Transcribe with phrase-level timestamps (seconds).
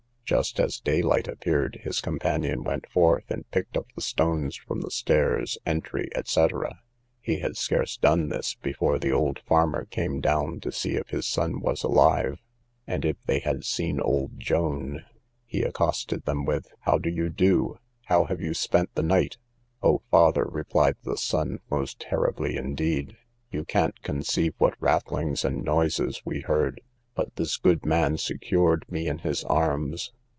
[0.23, 4.79] Just as day light appeared, his companion went forth, and picked up the stones from
[4.79, 6.47] the stairs, entry, &c.
[7.19, 11.27] He had scarce done this, before the old farmer came down, to see if his
[11.27, 12.39] son was alive,
[12.87, 15.03] and if they had seen old Joan.
[15.45, 17.79] He accosted them with, How do you do?
[18.05, 19.35] how have you spent the night?
[19.83, 23.17] O father, replied the son, most terribly indeed.
[23.51, 26.79] You can't conceive what rattlings and noises we heard;
[27.15, 30.13] but this good man secured me in his arms.